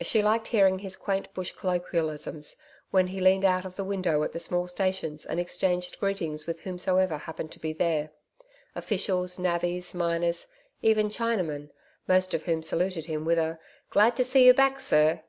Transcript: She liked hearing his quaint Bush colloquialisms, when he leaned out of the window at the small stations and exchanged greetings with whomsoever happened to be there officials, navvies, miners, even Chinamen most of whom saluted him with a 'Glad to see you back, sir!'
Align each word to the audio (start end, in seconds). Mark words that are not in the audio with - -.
She 0.00 0.20
liked 0.20 0.48
hearing 0.48 0.80
his 0.80 0.96
quaint 0.96 1.32
Bush 1.32 1.52
colloquialisms, 1.52 2.56
when 2.90 3.06
he 3.06 3.20
leaned 3.20 3.44
out 3.44 3.64
of 3.64 3.76
the 3.76 3.84
window 3.84 4.24
at 4.24 4.32
the 4.32 4.40
small 4.40 4.66
stations 4.66 5.24
and 5.24 5.38
exchanged 5.38 6.00
greetings 6.00 6.44
with 6.44 6.62
whomsoever 6.62 7.16
happened 7.16 7.52
to 7.52 7.60
be 7.60 7.72
there 7.72 8.10
officials, 8.74 9.38
navvies, 9.38 9.94
miners, 9.94 10.48
even 10.82 11.08
Chinamen 11.08 11.70
most 12.08 12.34
of 12.34 12.46
whom 12.46 12.64
saluted 12.64 13.06
him 13.06 13.24
with 13.24 13.38
a 13.38 13.60
'Glad 13.90 14.16
to 14.16 14.24
see 14.24 14.44
you 14.46 14.54
back, 14.54 14.80
sir!' 14.80 15.22